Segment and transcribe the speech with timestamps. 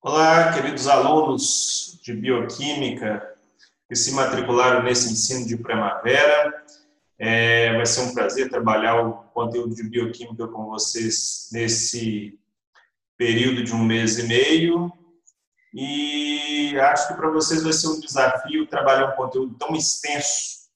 [0.00, 3.34] Olá, queridos alunos de bioquímica
[3.88, 6.64] que se matricularam nesse ensino de primavera.
[7.18, 12.38] É, vai ser um prazer trabalhar o conteúdo de bioquímica com vocês nesse
[13.16, 14.92] período de um mês e meio.
[15.74, 20.68] E acho que para vocês vai ser um desafio trabalhar um conteúdo tão extenso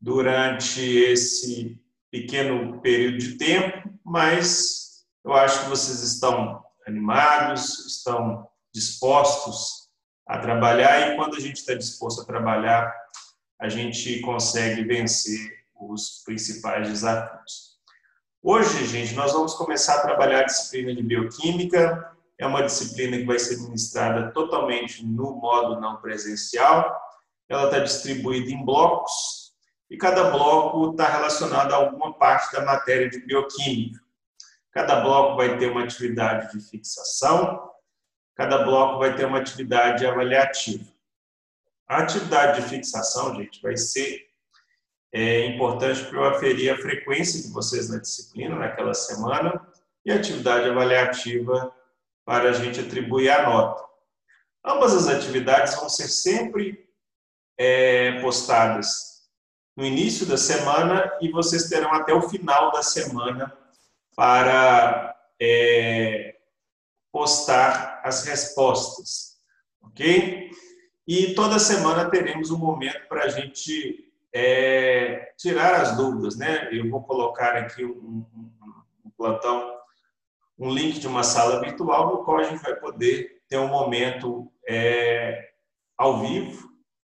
[0.00, 1.76] durante esse
[2.08, 9.88] pequeno período de tempo, mas eu acho que vocês estão animados, estão dispostos
[10.26, 12.92] a trabalhar e quando a gente está disposto a trabalhar,
[13.60, 17.78] a gente consegue vencer os principais desafios.
[18.42, 22.12] Hoje, gente, nós vamos começar a trabalhar a disciplina de bioquímica.
[22.38, 27.00] É uma disciplina que vai ser ministrada totalmente no modo não presencial.
[27.48, 29.52] Ela está distribuída em blocos
[29.90, 34.00] e cada bloco está relacionado a alguma parte da matéria de bioquímica.
[34.78, 37.68] Cada bloco vai ter uma atividade de fixação,
[38.36, 40.84] cada bloco vai ter uma atividade avaliativa.
[41.88, 44.28] A atividade de fixação, gente, vai ser
[45.12, 49.66] é, importante para eu aferir a frequência de vocês na disciplina naquela semana
[50.06, 51.74] e a atividade avaliativa
[52.24, 53.84] para a gente atribuir a nota.
[54.64, 56.88] Ambas as atividades vão ser sempre
[57.58, 59.28] é, postadas
[59.76, 63.57] no início da semana e vocês terão até o final da semana
[64.18, 66.34] para é,
[67.12, 69.38] postar as respostas,
[69.80, 70.50] ok?
[71.06, 76.68] E toda semana teremos um momento para a gente é, tirar as dúvidas, né?
[76.72, 78.50] Eu vou colocar aqui um, um,
[79.04, 79.72] um, plantão,
[80.58, 84.50] um link de uma sala virtual no qual a gente vai poder ter um momento
[84.68, 85.52] é,
[85.96, 86.68] ao vivo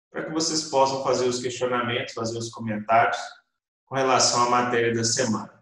[0.09, 3.17] para que vocês possam fazer os questionamentos, fazer os comentários
[3.87, 5.52] com relação à matéria da semana.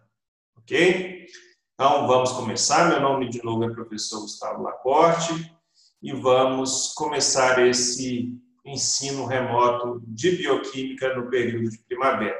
[0.61, 1.27] Ok?
[1.73, 2.89] Então, vamos começar.
[2.89, 5.51] Meu nome de novo é professor Gustavo Lacorte
[6.01, 12.39] e vamos começar esse ensino remoto de bioquímica no período de primavera.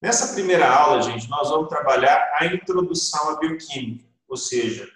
[0.00, 4.88] Nessa primeira aula, gente, nós vamos trabalhar a introdução à bioquímica, ou seja,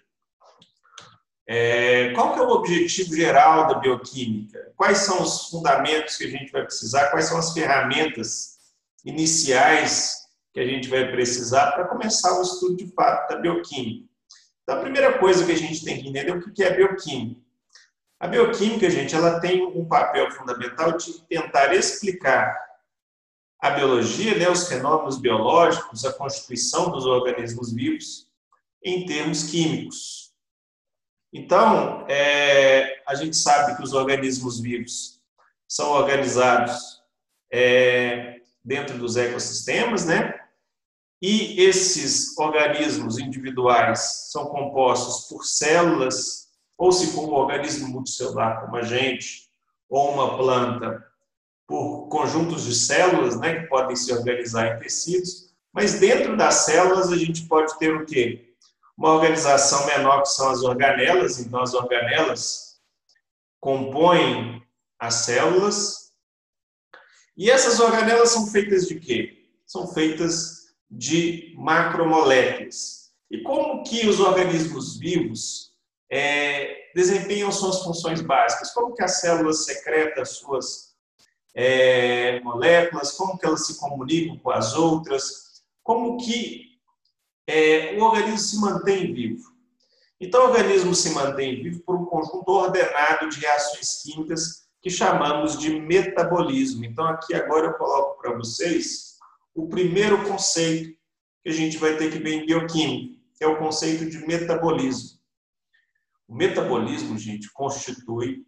[1.49, 4.73] é, qual que é o objetivo geral da bioquímica?
[4.77, 7.11] Quais são os fundamentos que a gente vai precisar?
[7.11, 8.59] Quais são as ferramentas
[9.05, 10.26] iniciais
[10.57, 14.09] que a gente vai precisar para começar o estudo de fato da bioquímica.
[14.63, 17.43] Então, a primeira coisa que a gente tem que entender é o que é bioquímica.
[18.19, 22.59] A bioquímica, gente, ela tem um papel fundamental de tentar explicar
[23.61, 28.27] a biologia, né, os fenômenos biológicos, a constituição dos organismos vivos
[28.83, 30.33] em termos químicos.
[31.35, 35.21] Então, é, a gente sabe que os organismos vivos
[35.69, 37.03] são organizados
[37.53, 40.36] é, dentro dos ecossistemas, né?
[41.21, 48.77] E esses organismos individuais são compostos por células, ou se for um organismo multicelular como
[48.77, 49.49] a gente,
[49.89, 51.07] ou uma planta,
[51.67, 57.11] por conjuntos de células, né, que podem se organizar em tecidos, mas dentro das células
[57.13, 58.55] a gente pode ter o quê?
[58.97, 62.81] Uma organização menor que são as organelas, então as organelas
[63.61, 64.63] compõem
[64.99, 66.13] as células.
[67.37, 69.51] E essas organelas são feitas de quê?
[69.67, 70.56] São feitas
[70.91, 73.11] de macromoléculas.
[73.31, 75.73] E como que os organismos vivos
[76.11, 78.73] é, desempenham suas funções básicas?
[78.73, 80.95] Como que a célula secreta suas
[81.55, 83.13] é, moléculas?
[83.13, 85.63] Como que elas se comunicam com as outras?
[85.83, 86.63] Como que
[87.47, 89.57] é, o organismo se mantém vivo?
[90.21, 95.59] Então, o organismo se mantém vivo por um conjunto ordenado de reações químicas que chamamos
[95.59, 96.85] de metabolismo.
[96.85, 99.16] Então, aqui agora eu coloco para vocês
[99.57, 100.95] o primeiro conceito
[101.43, 105.19] que a gente vai ter que ver em bioquímica, que é o conceito de metabolismo.
[106.29, 108.45] O metabolismo, gente, constitui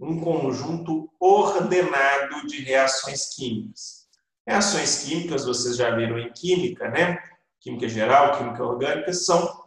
[0.00, 4.08] um conjunto ordenado de reações químicas.
[4.46, 7.22] Reações químicas, vocês já viram em química, né?
[7.60, 9.64] Química geral, química orgânica, são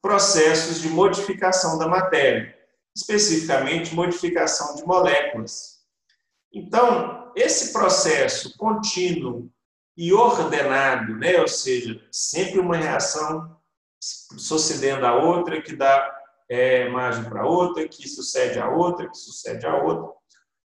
[0.00, 2.56] processos de modificação da matéria,
[2.96, 5.80] especificamente modificação de moléculas.
[6.52, 9.50] Então, esse processo contínuo
[10.00, 11.38] e ordenado, né?
[11.38, 13.54] ou seja, sempre uma reação
[14.00, 16.10] sucedendo a outra, que dá
[16.48, 20.10] é, margem para outra, que sucede a outra, que sucede a outra.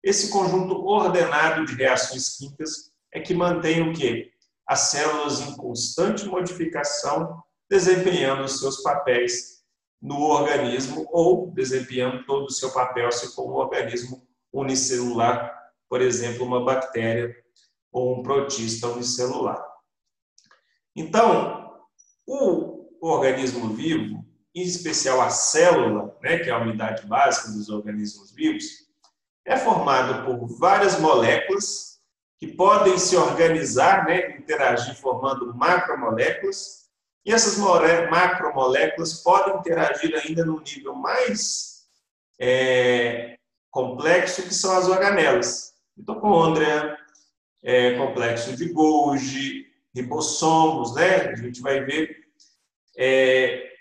[0.04, 4.32] Esse conjunto ordenado de reações químicas é que mantém o quê?
[4.68, 9.64] As células em constante modificação, desempenhando os seus papéis
[10.00, 15.60] no organismo ou desempenhando todo o seu papel se for um organismo unicelular,
[15.90, 17.43] por exemplo, uma bactéria
[17.94, 19.64] ou um protista unicelular.
[20.96, 21.72] Então,
[22.28, 24.26] o organismo vivo,
[24.56, 28.66] em especial a célula, né, que é a unidade básica dos organismos vivos,
[29.46, 32.00] é formado por várias moléculas
[32.40, 36.84] que podem se organizar, né, interagir formando macromoléculas,
[37.26, 41.86] e essas macromoléculas podem interagir ainda no nível mais
[42.40, 43.38] é,
[43.72, 45.74] complexo, que são as organelas.
[45.96, 46.98] Mitocôndria,
[47.64, 49.66] é, complexo de Golgi,
[49.96, 51.28] ribossomos, né?
[51.30, 52.18] A gente vai ver.
[52.98, 53.72] É,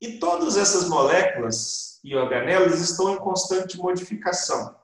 [0.00, 4.76] e todas essas moléculas e organelas estão em constante modificação.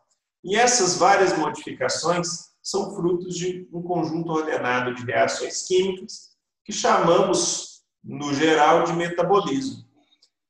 [0.43, 6.31] E essas várias modificações são frutos de um conjunto ordenado de reações químicas
[6.64, 9.85] que chamamos, no geral, de metabolismo.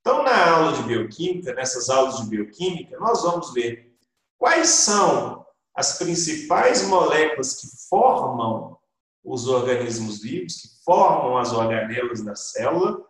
[0.01, 3.95] Então, na aula de bioquímica, nessas aulas de bioquímica, nós vamos ver
[4.39, 5.45] quais são
[5.75, 8.77] as principais moléculas que formam
[9.25, 13.01] os organismos vivos, que formam as organelas da célula,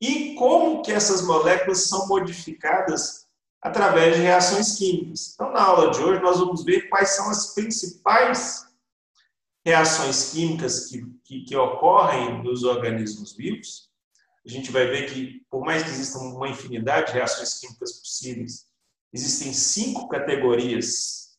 [0.00, 3.26] e como que essas moléculas são modificadas
[3.60, 5.32] através de reações químicas.
[5.34, 8.66] Então, na aula de hoje, nós vamos ver quais são as principais
[9.64, 13.90] reações químicas que, que, que ocorrem nos organismos vivos.
[14.46, 18.66] A gente vai ver que, por mais que existam uma infinidade de reações químicas possíveis,
[19.12, 21.29] existem cinco categorias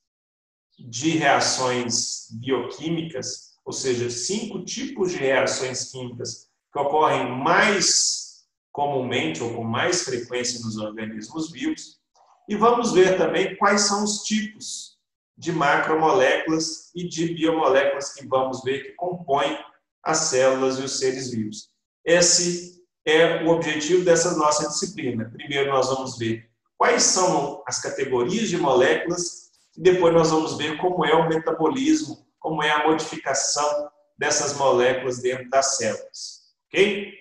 [0.89, 9.53] de reações bioquímicas, ou seja, cinco tipos de reações químicas que ocorrem mais comumente ou
[9.53, 11.99] com mais frequência nos organismos vivos.
[12.47, 14.97] E vamos ver também quais são os tipos
[15.37, 19.57] de macromoléculas e de biomoléculas que vamos ver que compõem
[20.03, 21.69] as células e os seres vivos.
[22.05, 25.29] Esse é o objetivo dessa nossa disciplina.
[25.29, 29.40] Primeiro nós vamos ver quais são as categorias de moléculas
[29.77, 35.49] depois nós vamos ver como é o metabolismo, como é a modificação dessas moléculas dentro
[35.49, 36.41] das células.
[36.67, 37.13] Ok?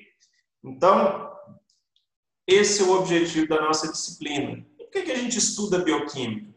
[0.65, 1.31] Então,
[2.47, 4.65] esse é o objetivo da nossa disciplina.
[4.79, 6.51] E por que a gente estuda bioquímica?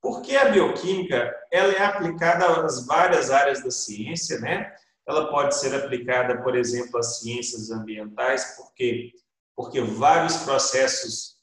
[0.00, 4.72] Porque a bioquímica ela é aplicada às várias áreas da ciência, né?
[5.06, 9.12] Ela pode ser aplicada, por exemplo, às ciências ambientais, porque
[9.56, 11.35] porque vários processos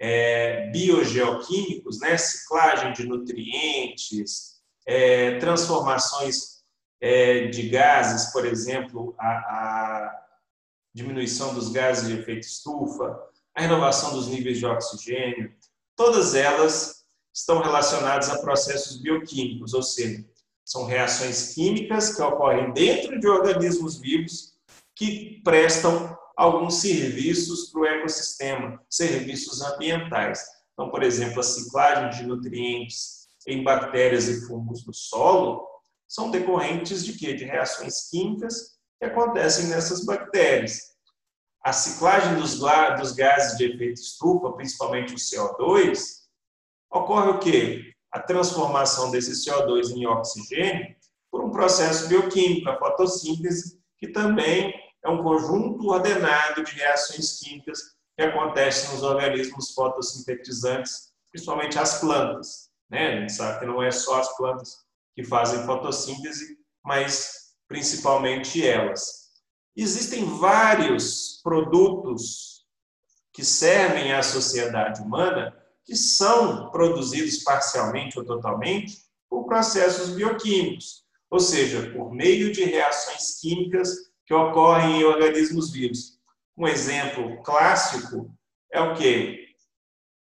[0.00, 6.60] é, biogeoquímicos, né, ciclagem de nutrientes, é, transformações
[7.00, 10.20] é, de gases, por exemplo, a, a,
[10.92, 13.16] diminuição dos gases de efeito estufa,
[13.54, 15.54] a renovação dos níveis de oxigênio,
[15.94, 20.24] todas elas estão relacionadas a processos bioquímicos, ou seja,
[20.64, 24.54] são reações químicas que ocorrem dentro de organismos vivos
[24.96, 30.42] que prestam alguns serviços para o ecossistema, serviços ambientais.
[30.72, 35.68] Então, por exemplo, a ciclagem de nutrientes em bactérias e fungos do solo
[36.08, 37.34] são decorrentes de quê?
[37.34, 40.78] De reações químicas que acontecem nessas bactérias.
[41.62, 46.00] A ciclagem dos, dos gases de efeito estufa, principalmente o CO2,
[46.90, 47.92] ocorre o quê?
[48.10, 50.96] A transformação desse CO2 em oxigênio
[51.30, 54.72] por um processo bioquímico, a fotossíntese, que também
[55.04, 62.70] é um conjunto ordenado de reações químicas que acontecem nos organismos fotossintetizantes, principalmente as plantas.
[62.90, 63.08] Né?
[63.08, 64.76] A gente sabe que não é só as plantas
[65.14, 69.30] que fazem fotossíntese, mas principalmente elas.
[69.76, 72.66] Existem vários produtos
[73.32, 78.98] que servem à sociedade humana que são produzidos parcialmente ou totalmente
[79.28, 86.16] por processos bioquímicos, ou seja, por meio de reações químicas que ocorrem em organismos vivos.
[86.56, 88.32] Um exemplo clássico
[88.72, 89.56] é o que?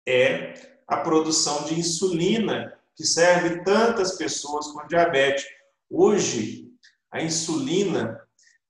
[0.05, 5.45] É a produção de insulina, que serve tantas pessoas com diabetes.
[5.89, 6.73] Hoje,
[7.13, 8.21] a insulina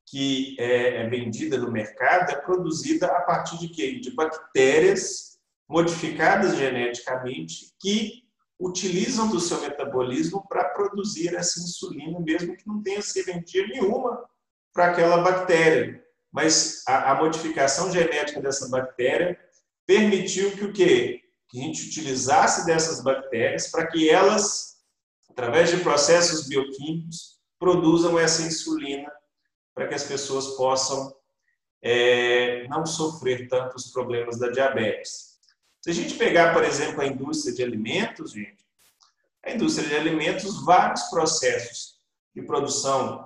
[0.07, 3.99] que é, é vendida no mercado é produzida a partir de quê?
[3.99, 8.25] De bactérias modificadas geneticamente que
[8.61, 14.24] utilizam do seu metabolismo para produzir essa insulina, mesmo que não tenha serventia nenhuma
[14.75, 16.05] para aquela bactéria.
[16.33, 19.39] Mas a, a, modificação genética dessa bactéria
[19.87, 21.23] permitiu que o quê?
[21.49, 24.79] Que a gente utilizasse dessas bactérias para que elas,
[25.31, 29.11] através de processos bioquímicos, produzam essa insulina
[29.73, 31.15] para que as pessoas possam
[31.81, 35.35] é, não sofrer tantos problemas da diabetes.
[35.81, 38.65] Se a gente pegar, por exemplo, a indústria de alimentos, gente,
[39.45, 42.01] a indústria de alimentos, vários processos
[42.35, 43.24] de produção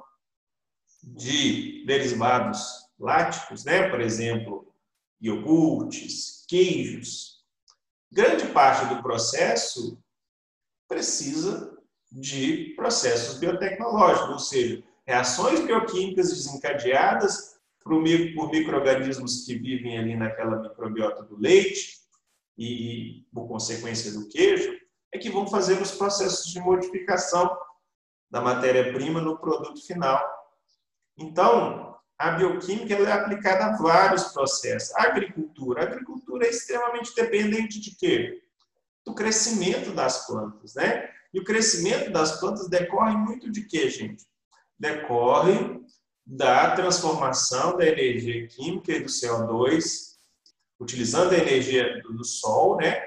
[1.03, 3.89] de derivados láticos, né?
[3.89, 4.73] por exemplo,
[5.21, 7.45] iogurtes, queijos,
[8.11, 10.03] grande parte do processo
[10.89, 11.77] precisa
[12.11, 21.23] de processos biotecnológicos, ou seja, reações bioquímicas desencadeadas por micro-organismos que vivem ali naquela microbiota
[21.23, 21.99] do leite
[22.57, 24.77] e, por consequência, do queijo,
[25.13, 27.57] é que vão fazer os processos de modificação
[28.31, 30.23] da matéria-prima no produto final.
[31.19, 34.95] Então, a bioquímica é aplicada a vários processos.
[34.97, 35.83] A agricultura.
[35.83, 38.43] A agricultura é extremamente dependente de quê?
[39.05, 41.11] Do crescimento das plantas, né?
[41.33, 44.25] E o crescimento das plantas decorre muito de quê, gente?
[44.79, 45.81] Decorre
[46.27, 50.17] da transformação da energia química e do CO2,
[50.81, 53.03] utilizando a energia do sol, né?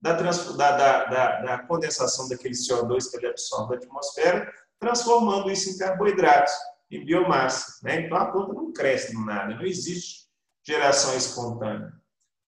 [0.00, 5.78] Da, da, da, da, condensação daquele CO2 que ele absorve da atmosfera, transformando isso em
[5.78, 6.52] carboidratos,
[6.92, 7.80] em biomassa.
[7.82, 8.02] Né?
[8.02, 10.26] Então a planta não cresce no nada, não existe
[10.64, 11.92] geração espontânea.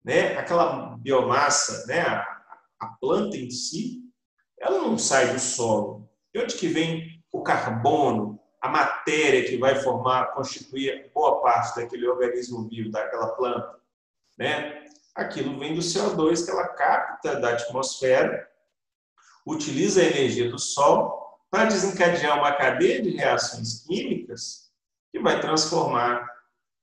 [0.03, 0.37] Né?
[0.37, 2.01] Aquela biomassa, né?
[2.01, 2.21] a,
[2.79, 4.01] a planta em si,
[4.59, 6.09] ela não sai do solo.
[6.33, 12.07] De onde que vem o carbono, a matéria que vai formar, constituir boa parte daquele
[12.07, 13.79] organismo vivo, daquela planta?
[14.37, 14.83] Né?
[15.15, 18.49] Aquilo vem do CO2 que ela capta da atmosfera,
[19.45, 21.22] utiliza a energia do Sol
[21.53, 24.71] para desencadear uma cadeia de reações químicas
[25.11, 26.27] que vai transformar,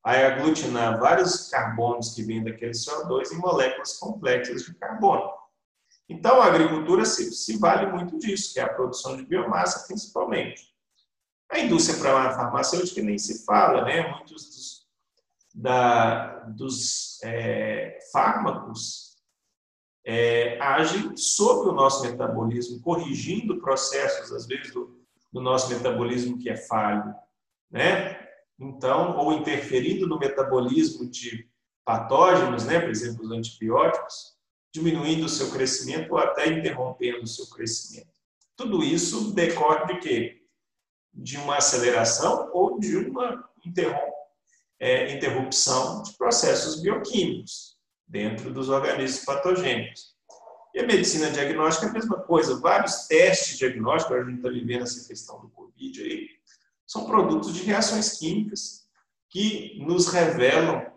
[0.00, 5.28] vai aglutinar vários carbonos que vêm daquele CO2 em moléculas complexas de carbono.
[6.08, 10.72] Então, a agricultura se, se vale muito disso, que é a produção de biomassa, principalmente.
[11.50, 14.08] A indústria farmacêutica nem se fala, né?
[14.08, 14.88] Muitos dos,
[15.52, 19.09] da, dos é, fármacos
[20.04, 24.98] é, agem sobre o nosso metabolismo, corrigindo processos, às vezes, do,
[25.32, 27.14] do nosso metabolismo que é falho,
[27.70, 28.18] né?
[28.58, 31.48] Então, ou interferindo no metabolismo de
[31.84, 32.80] patógenos, né?
[32.80, 34.36] Por exemplo, os antibióticos,
[34.72, 38.10] diminuindo o seu crescimento ou até interrompendo o seu crescimento.
[38.56, 40.42] Tudo isso decorre de quê?
[41.12, 43.48] De uma aceleração ou de uma
[44.78, 47.69] é, interrupção de processos bioquímicos
[48.10, 50.16] dentro dos organismos patogênicos.
[50.74, 52.60] E a medicina diagnóstica é a mesma coisa.
[52.60, 56.28] Vários testes diagnósticos, a gente está vivendo essa questão do Covid aí,
[56.86, 58.84] são produtos de reações químicas
[59.28, 60.90] que nos revelam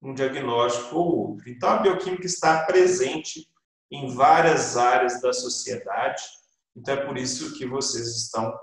[0.00, 1.50] um diagnóstico ou outro.
[1.50, 3.48] Então, a bioquímica está presente
[3.90, 6.22] em várias áreas da sociedade.
[6.76, 8.56] Então, é por isso que vocês estão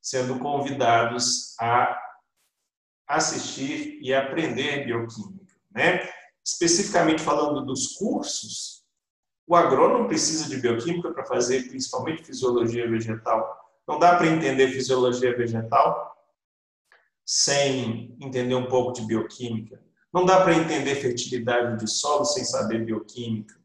[0.00, 1.98] sendo convidados a
[3.06, 6.19] assistir e aprender bioquímica, né?
[6.52, 8.82] Especificamente falando dos cursos,
[9.46, 13.58] o agrônomo precisa de bioquímica para fazer principalmente fisiologia vegetal.
[13.86, 16.10] Não dá para entender fisiologia vegetal
[17.24, 19.80] sem entender um pouco de bioquímica.
[20.12, 23.58] Não dá para entender fertilidade de solo sem saber bioquímica.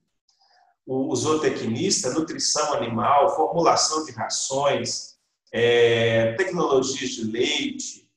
[0.85, 5.15] O zootecnista, nutrição animal, formulação de rações,
[5.51, 8.07] é, tecnologias de leite,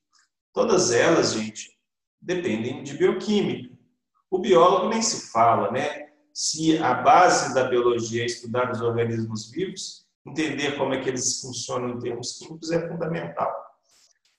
[0.53, 1.79] todas elas, gente,
[2.21, 3.68] dependem de bioquímica.
[4.31, 6.09] O biólogo nem se fala, né?
[6.35, 11.41] Se a base da biologia é estudar os organismos vivos, entender como é que eles
[11.41, 13.51] funcionam em termos químicos é fundamental.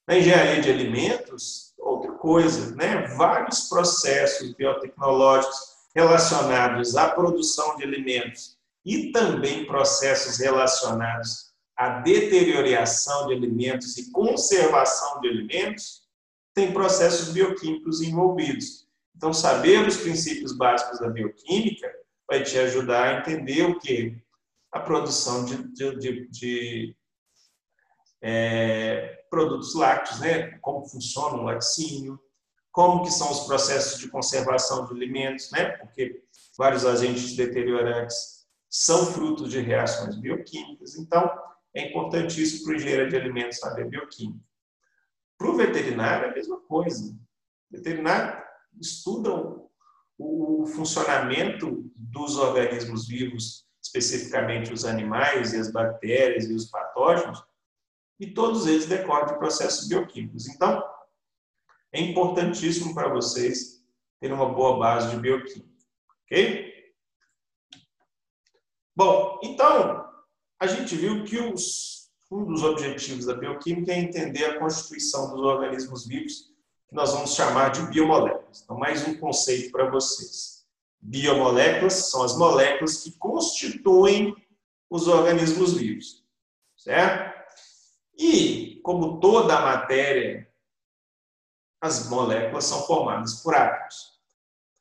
[0.08, 3.08] Na engenharia de alimentos, outra coisa, né?
[3.15, 5.58] Vários processos biotecnológicos
[5.96, 15.19] relacionados à produção de alimentos e também processos relacionados à deterioração de alimentos e conservação
[15.22, 16.03] de alimentos,
[16.53, 18.88] tem processos bioquímicos envolvidos.
[19.19, 21.93] Então, saber os princípios básicos da bioquímica
[22.25, 24.17] vai te ajudar a entender o que?
[24.71, 26.95] A produção de, de, de, de
[28.21, 30.57] é, produtos lácteos, né?
[30.59, 32.17] como funciona o laticínio,
[32.71, 35.65] como que são os processos de conservação de alimentos, né?
[35.65, 36.23] porque
[36.57, 40.95] vários agentes deteriorantes são frutos de reações bioquímicas.
[40.95, 41.29] Então,
[41.73, 44.45] é importantíssimo para o engenheiro de alimentos saber bioquímica.
[45.38, 47.13] Para o veterinário, é a mesma coisa.
[47.69, 48.38] O veterinário
[48.79, 49.69] estudam
[50.17, 57.41] o funcionamento dos organismos vivos, especificamente os animais e as bactérias e os patógenos,
[58.19, 60.47] e todos eles decorrem de processos bioquímicos.
[60.47, 60.83] Então,
[61.93, 63.81] é importantíssimo para vocês
[64.19, 65.85] terem uma boa base de bioquímica,
[66.25, 66.69] ok?
[68.93, 70.05] Bom, então,
[70.59, 75.39] a gente viu que os, um dos objetivos da bioquímica é entender a constituição dos
[75.39, 76.53] organismos vivos
[76.89, 78.38] que nós vamos chamar de biomoléculas.
[78.63, 80.65] Então, mais um conceito para vocês.
[80.99, 84.35] Biomoléculas são as moléculas que constituem
[84.89, 86.25] os organismos vivos,
[86.75, 87.37] certo?
[88.17, 90.49] E, como toda a matéria,
[91.79, 94.19] as moléculas são formadas por átomos.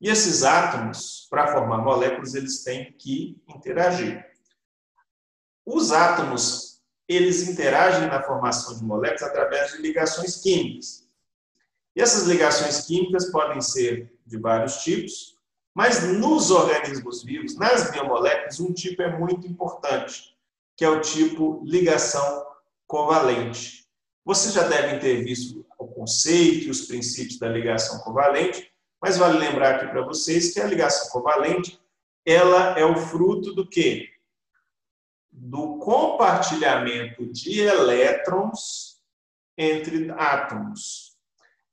[0.00, 4.24] E esses átomos, para formar moléculas, eles têm que interagir.
[5.64, 11.07] Os átomos, eles interagem na formação de moléculas através de ligações químicas.
[11.98, 15.36] E essas ligações químicas podem ser de vários tipos,
[15.74, 20.36] mas nos organismos vivos, nas biomoléculas, um tipo é muito importante,
[20.76, 22.46] que é o tipo ligação
[22.86, 23.84] covalente.
[24.24, 29.36] Vocês já devem ter visto o conceito e os princípios da ligação covalente, mas vale
[29.36, 31.80] lembrar aqui para vocês que a ligação covalente,
[32.24, 34.08] ela é o fruto do quê?
[35.32, 39.00] Do compartilhamento de elétrons
[39.56, 41.07] entre átomos.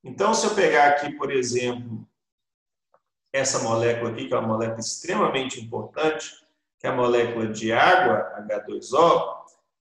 [0.05, 2.07] Então, se eu pegar aqui, por exemplo,
[3.33, 6.31] essa molécula aqui, que é uma molécula extremamente importante,
[6.79, 9.35] que é a molécula de água, H2O,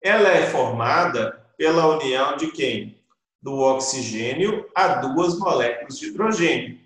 [0.02, 3.00] ela é formada pela união de quem?
[3.40, 6.80] Do oxigênio a duas moléculas de hidrogênio.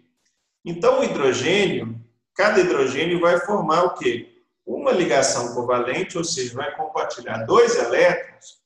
[0.62, 1.98] Então, o hidrogênio,
[2.34, 4.42] cada hidrogênio vai formar o quê?
[4.66, 8.63] Uma ligação covalente, ou seja, vai compartilhar dois elétrons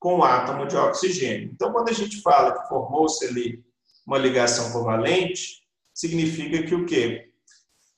[0.00, 1.50] com o átomo de oxigênio.
[1.52, 3.62] Então, quando a gente fala que formou-se ali
[4.06, 5.62] uma ligação covalente,
[5.94, 7.30] significa que o quê?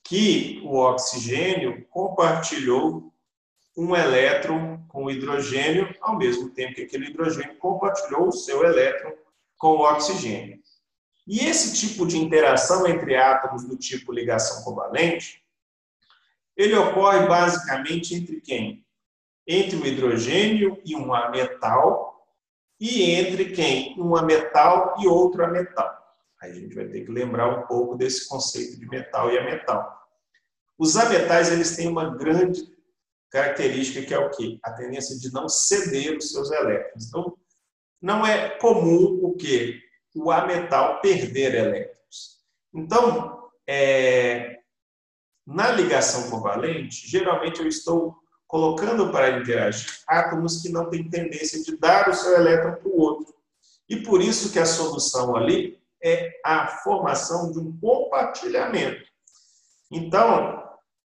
[0.03, 3.11] Que o oxigênio compartilhou
[3.75, 9.13] um elétron com o hidrogênio, ao mesmo tempo que aquele hidrogênio compartilhou o seu elétron
[9.57, 10.59] com o oxigênio.
[11.25, 15.41] E esse tipo de interação entre átomos do tipo ligação covalente,
[16.55, 18.85] ele ocorre basicamente entre quem?
[19.47, 22.13] Entre o hidrogênio e um ametal
[22.79, 23.99] e entre quem?
[23.99, 25.91] Um ametal e outro ametal.
[26.41, 30.01] Aí a gente vai ter que lembrar um pouco desse conceito de metal e ametal.
[30.77, 32.61] Os ametais eles têm uma grande
[33.31, 34.59] característica que é o quê?
[34.63, 37.07] A tendência de não ceder os seus elétrons.
[37.07, 37.37] Então,
[38.01, 39.79] não é comum o quê?
[40.13, 42.43] O ametal perder elétrons.
[42.73, 44.59] Então, é,
[45.47, 48.22] na ligação covalente, geralmente eu estou
[48.53, 53.01] colocando para interagir átomos que não têm tendência de dar o seu elétron para o
[53.01, 53.33] outro.
[53.89, 59.09] E por isso que a solução ali é a formação de um compartilhamento.
[59.89, 60.63] Então,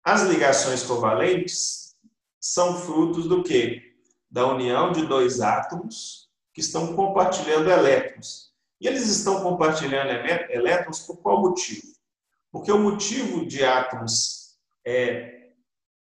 [0.05, 1.97] as ligações covalentes
[2.39, 3.95] são frutos do quê?
[4.31, 8.50] Da união de dois átomos que estão compartilhando elétrons.
[8.79, 10.11] E eles estão compartilhando
[10.50, 11.87] elétrons por qual motivo?
[12.53, 15.40] Porque o motivo de átomos é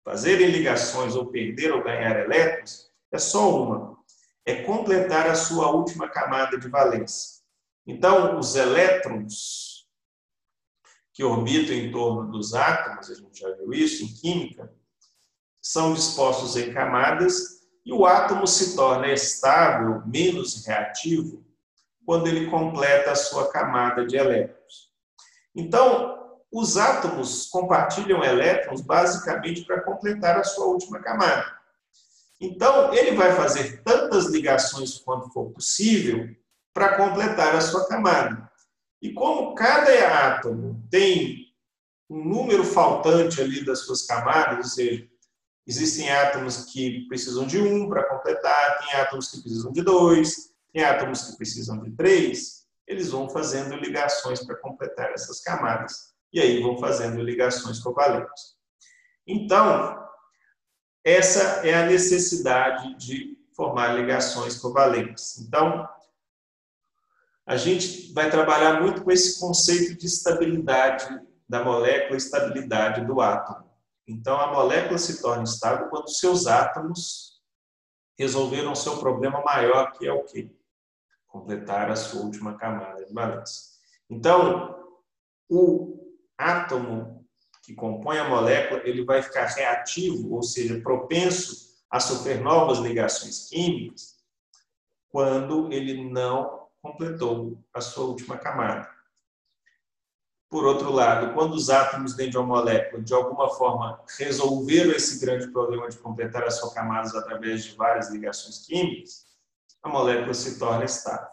[0.04, 3.98] fazerem ligações ou perder ou ganhar elétrons é só uma:
[4.44, 7.40] é completar a sua última camada de valência.
[7.86, 9.88] Então, os elétrons
[11.12, 14.72] que orbitam em torno dos átomos, a gente já viu isso em química,
[15.60, 21.44] são dispostos em camadas e o átomo se torna estável, menos reativo,
[22.06, 24.90] quando ele completa a sua camada de elétrons.
[25.54, 26.19] Então,
[26.52, 31.46] os átomos compartilham elétrons basicamente para completar a sua última camada.
[32.40, 36.34] Então, ele vai fazer tantas ligações quanto for possível
[36.72, 38.50] para completar a sua camada.
[39.00, 39.90] E como cada
[40.28, 41.46] átomo tem
[42.08, 45.08] um número faltante ali das suas camadas, ou seja,
[45.66, 50.82] existem átomos que precisam de um para completar, tem átomos que precisam de dois, tem
[50.82, 56.62] átomos que precisam de três, eles vão fazendo ligações para completar essas camadas e aí
[56.62, 58.56] vão fazendo ligações covalentes.
[59.26, 59.98] Então,
[61.04, 65.38] essa é a necessidade de formar ligações covalentes.
[65.38, 65.88] Então,
[67.46, 71.08] a gente vai trabalhar muito com esse conceito de estabilidade
[71.48, 73.68] da molécula, estabilidade do átomo.
[74.06, 77.40] Então, a molécula se torna estável quando seus átomos
[78.18, 80.50] resolveram seu problema maior, que é o quê?
[81.26, 83.62] Completar a sua última camada de valência.
[84.08, 84.76] Então,
[85.48, 85.99] o
[86.40, 87.26] átomo
[87.62, 93.48] que compõe a molécula, ele vai ficar reativo, ou seja, propenso a sofrer novas ligações
[93.48, 94.18] químicas,
[95.10, 98.88] quando ele não completou a sua última camada.
[100.48, 105.20] Por outro lado, quando os átomos dentro de uma molécula, de alguma forma, resolveram esse
[105.20, 109.26] grande problema de completar as suas camadas através de várias ligações químicas,
[109.82, 111.28] a molécula se torna estável.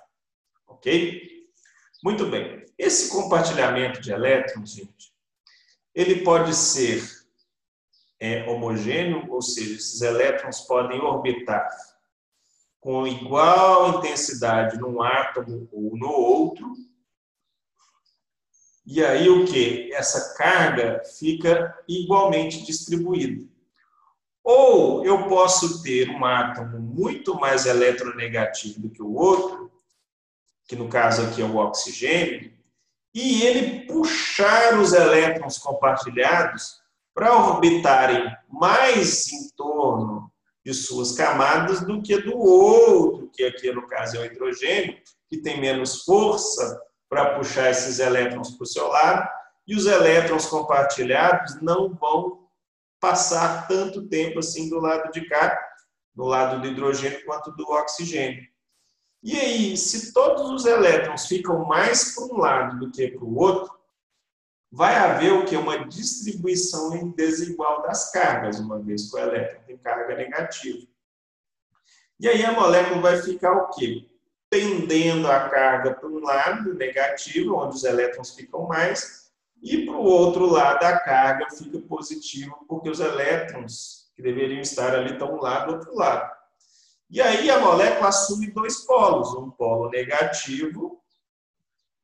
[0.68, 1.37] Ok?
[2.04, 2.66] Muito bem.
[2.78, 5.14] Esse compartilhamento de elétrons, gente,
[5.96, 7.04] ele pode ser
[8.20, 11.68] é, homogêneo, ou seja, esses elétrons podem orbitar
[12.80, 16.72] com igual intensidade num átomo ou no outro.
[18.86, 19.92] E aí o que?
[19.94, 23.46] Essa carga fica igualmente distribuída.
[24.44, 29.70] Ou eu posso ter um átomo muito mais eletronegativo do que o outro,
[30.68, 32.52] que no caso aqui é o oxigênio,
[33.14, 36.82] e ele puxar os elétrons compartilhados
[37.16, 40.32] para orbitarem mais em torno
[40.64, 45.38] de suas camadas do que do outro, que aqui no caso é o hidrogênio, que
[45.38, 49.28] tem menos força para puxar esses elétrons para o seu lado,
[49.66, 52.48] e os elétrons compartilhados não vão
[53.00, 55.58] passar tanto tempo assim do lado de cá,
[56.14, 58.44] do lado do hidrogênio quanto do oxigênio.
[59.28, 63.38] E aí, se todos os elétrons ficam mais para um lado do que para o
[63.38, 63.78] outro,
[64.72, 65.58] vai haver o que?
[65.58, 70.88] Uma distribuição desigual das cargas, uma vez que o elétron tem carga negativa.
[72.18, 74.08] E aí a molécula vai ficar o quê?
[74.50, 79.30] Tendendo a carga para um lado, negativo, onde os elétrons ficam mais,
[79.62, 84.96] e para o outro lado a carga fica positiva, porque os elétrons que deveriam estar
[84.96, 86.37] ali estão um lado do outro lado.
[87.10, 91.02] E aí a molécula assume dois polos, um polo negativo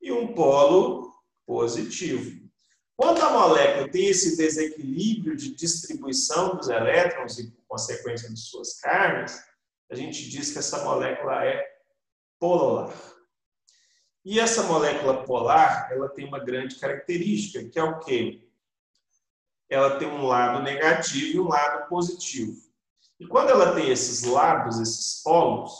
[0.01, 1.13] e um polo
[1.45, 2.41] positivo.
[2.95, 8.79] Quando a molécula tem esse desequilíbrio de distribuição dos elétrons e, por consequência, de suas
[8.79, 9.43] cargas,
[9.89, 11.67] a gente diz que essa molécula é
[12.39, 12.93] polar.
[14.23, 18.47] E essa molécula polar, ela tem uma grande característica, que é o quê?
[19.69, 22.62] Ela tem um lado negativo e um lado positivo.
[23.23, 25.71] E quando ela tem esses lados, esses polos,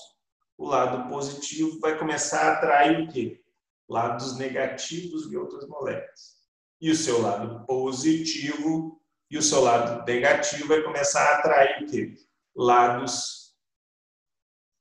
[0.58, 3.44] o lado positivo vai começar a atrair o quê?
[3.90, 6.38] Lados negativos de outras moléculas
[6.80, 8.98] e o seu lado positivo
[9.30, 12.16] e o seu lado negativo vai começar a atrair o quê?
[12.56, 13.54] Lados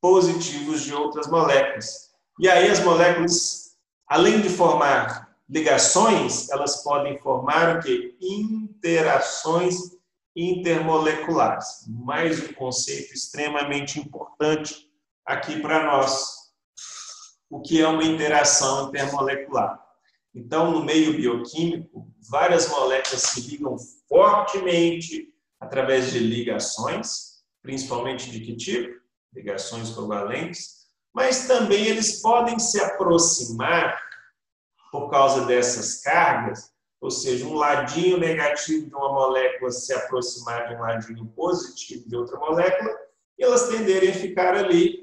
[0.00, 2.12] positivos de outras moléculas.
[2.38, 8.16] E aí as moléculas, além de formar ligações, elas podem formar o quê?
[8.20, 10.00] Interações
[10.34, 11.84] intermoleculares.
[11.88, 14.88] Mais um conceito extremamente importante
[15.26, 16.42] aqui para nós.
[17.50, 19.78] O que é uma interação intermolecular?
[20.34, 23.76] Então, no meio bioquímico, várias moléculas se ligam
[24.08, 25.28] fortemente
[25.60, 29.00] através de ligações, principalmente de que tipo?
[29.34, 30.82] Ligações covalentes,
[31.14, 34.00] mas também eles podem se aproximar
[34.90, 36.71] por causa dessas cargas,
[37.02, 42.14] ou seja, um ladinho negativo de uma molécula se aproximar de um ladinho positivo de
[42.14, 42.96] outra molécula,
[43.36, 45.02] e elas tenderem a ficar ali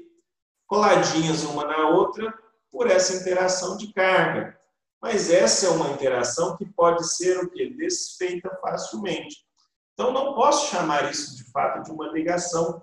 [0.66, 2.32] coladinhas uma na outra
[2.72, 4.58] por essa interação de carga.
[5.02, 7.50] Mas essa é uma interação que pode ser o?
[7.50, 9.44] Desfeita facilmente.
[9.92, 12.80] Então, não posso chamar isso de fato de uma ligação,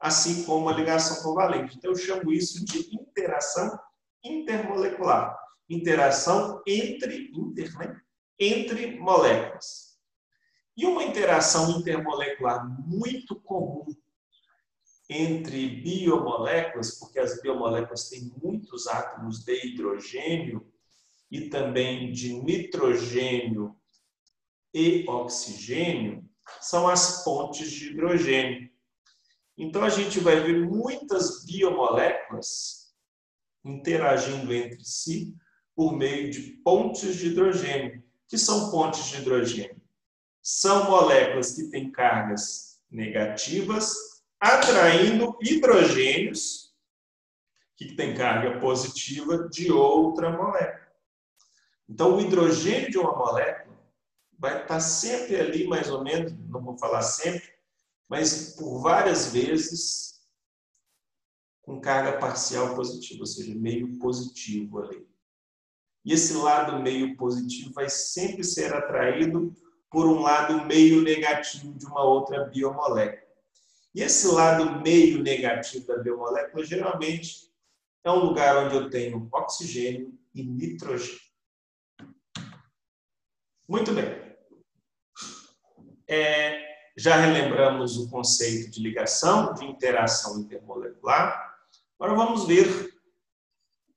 [0.00, 1.76] assim como uma ligação covalente.
[1.76, 3.78] Então, eu chamo isso de interação
[4.24, 5.38] intermolecular.
[5.68, 8.00] Interação entre, inter, né?
[8.38, 9.98] Entre moléculas.
[10.76, 13.86] E uma interação intermolecular muito comum
[15.08, 20.66] entre biomoléculas, porque as biomoléculas têm muitos átomos de hidrogênio,
[21.34, 23.76] e também de nitrogênio
[24.72, 26.24] e oxigênio
[26.60, 28.70] são as pontes de hidrogênio.
[29.58, 32.94] Então a gente vai ver muitas biomoléculas
[33.64, 35.34] interagindo entre si
[35.74, 38.03] por meio de pontes de hidrogênio.
[38.28, 39.80] Que são pontes de hidrogênio?
[40.42, 43.94] São moléculas que têm cargas negativas
[44.38, 46.74] atraindo hidrogênios
[47.76, 50.84] que têm carga positiva de outra molécula.
[51.88, 53.74] Então, o hidrogênio de uma molécula
[54.38, 57.52] vai estar sempre ali, mais ou menos, não vou falar sempre,
[58.08, 60.14] mas por várias vezes
[61.62, 65.08] com carga parcial positiva, ou seja, meio positivo ali.
[66.04, 69.54] E esse lado meio positivo vai sempre ser atraído
[69.90, 73.24] por um lado meio negativo de uma outra biomolécula.
[73.94, 77.48] E esse lado meio negativo da biomolécula geralmente
[78.02, 81.20] é um lugar onde eu tenho oxigênio e nitrogênio.
[83.66, 84.24] Muito bem.
[86.06, 86.60] É,
[86.96, 91.56] já relembramos o conceito de ligação, de interação intermolecular.
[91.98, 92.93] Agora vamos ver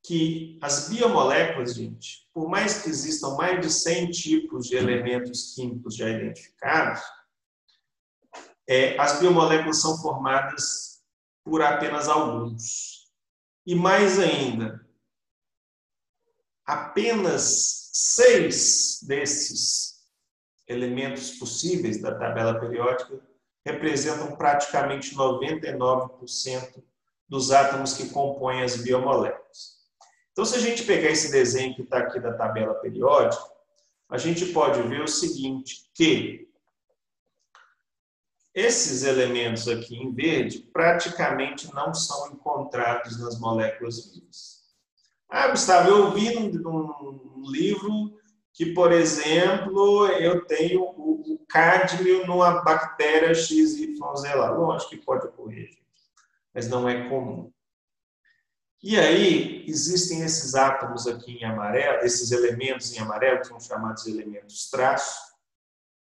[0.07, 5.95] que as biomoléculas, gente, por mais que existam mais de 100 tipos de elementos químicos
[5.95, 7.01] já identificados,
[8.65, 11.01] é, as biomoléculas são formadas
[11.43, 13.05] por apenas alguns.
[13.65, 14.85] E mais ainda,
[16.65, 20.05] apenas Seis desses
[20.67, 23.19] elementos possíveis da tabela periódica
[23.65, 26.83] representam praticamente 99%
[27.27, 29.46] dos átomos que compõem as biomoléculas.
[30.37, 33.43] Então, se a gente pegar esse desenho que está aqui da tabela periódica,
[34.07, 36.47] a gente pode ver o seguinte, que
[38.53, 44.61] esses elementos aqui em verde praticamente não são encontrados nas moléculas vivas.
[45.27, 48.15] Ah, Gustavo, eu vi num, livro
[48.53, 53.97] que, por exemplo, eu tenho o, o cádmio numa bactéria XYZ
[54.35, 54.51] lá.
[54.51, 55.71] Lógico que pode ocorrer,
[56.53, 57.51] mas não é comum.
[58.81, 64.05] E aí, existem esses átomos aqui em amarelo, esses elementos em amarelo, que são chamados
[64.05, 65.19] elementos traço,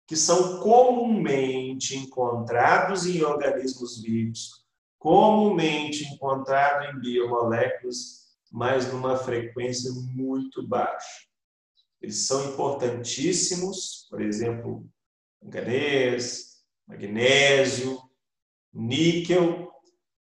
[0.07, 4.65] que são comumente encontrados em organismos vivos,
[4.99, 11.27] comumente encontrados em biomoléculas, mas numa frequência muito baixa.
[12.01, 14.89] Eles são importantíssimos, por exemplo,
[15.43, 18.01] manganês, magnésio,
[18.73, 19.70] níquel,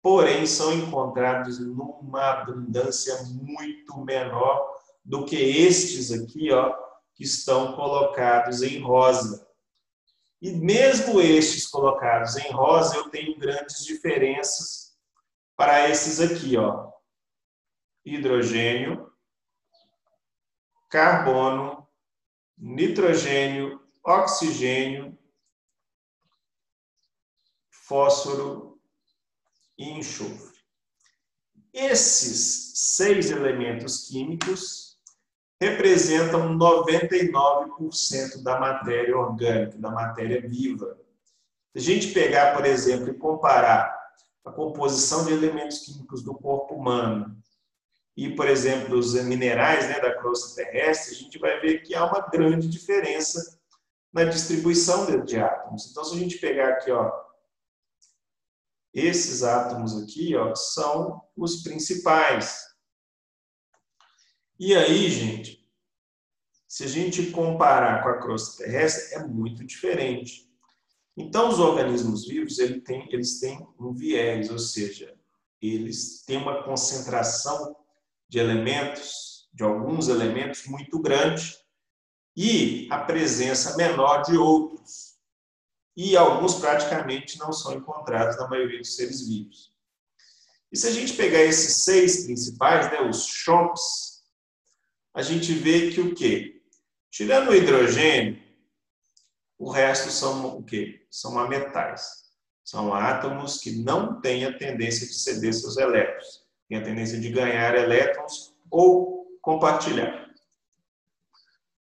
[0.02, 6.76] porém são encontrados numa abundância muito menor do que estes aqui, ó,
[7.14, 9.46] que estão colocados em rosa.
[10.40, 14.98] E mesmo estes colocados em rosa, eu tenho grandes diferenças
[15.56, 16.90] para esses aqui, ó.
[18.04, 19.08] Hidrogênio,
[20.90, 21.86] carbono,
[22.58, 25.16] nitrogênio, oxigênio,
[27.70, 28.71] fósforo
[29.78, 30.52] e enxofre.
[31.72, 34.98] Esses seis elementos químicos
[35.60, 40.98] representam 99% da matéria orgânica, da matéria viva.
[41.72, 43.96] Se a gente pegar, por exemplo, e comparar
[44.44, 47.36] a composição de elementos químicos do corpo humano
[48.16, 52.04] e, por exemplo, os minerais né, da crosta terrestre, a gente vai ver que há
[52.04, 53.58] uma grande diferença
[54.12, 55.90] na distribuição de, átomos.
[55.90, 57.10] Então, se a gente pegar aqui, ó,
[58.92, 62.62] esses átomos aqui, ó, são os principais.
[64.58, 65.66] E aí, gente,
[66.68, 70.50] se a gente comparar com a crosta terrestre, é muito diferente.
[71.16, 75.14] Então, os organismos vivos, eles têm, eles têm um viés, ou seja,
[75.60, 77.76] eles têm uma concentração
[78.28, 81.54] de elementos, de alguns elementos muito grande
[82.36, 85.11] e a presença menor de outros.
[85.96, 89.72] E alguns praticamente não são encontrados na maioria dos seres vivos.
[90.70, 94.22] E se a gente pegar esses seis principais, né, os chomps,
[95.14, 96.62] a gente vê que o quê?
[97.10, 98.42] Tirando o hidrogênio,
[99.58, 101.06] o resto são o quê?
[101.10, 102.22] São ametais.
[102.64, 107.28] São átomos que não têm a tendência de ceder seus elétrons tem a tendência de
[107.28, 110.30] ganhar elétrons ou compartilhar.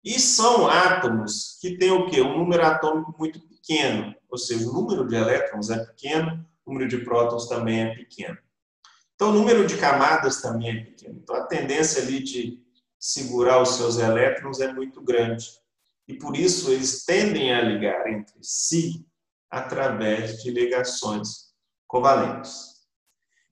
[0.02, 2.20] E são átomos que têm o quê?
[2.20, 6.88] Um número atômico muito pequeno, ou seja, o número de elétrons é pequeno, o número
[6.88, 8.38] de prótons também é pequeno.
[9.14, 11.20] Então, o número de camadas também é pequeno.
[11.22, 12.58] Então, a tendência ali de
[12.98, 15.46] segurar os seus elétrons é muito grande.
[16.08, 19.06] E por isso eles tendem a ligar entre si
[19.50, 21.50] através de ligações
[21.86, 22.80] covalentes.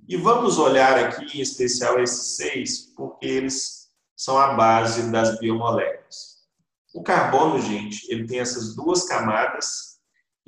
[0.09, 6.39] E vamos olhar aqui em especial esses seis, porque eles são a base das biomoléculas.
[6.95, 9.88] O carbono, gente, ele tem essas duas camadas,